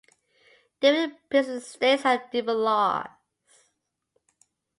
[0.79, 3.07] Different princely states had different laws.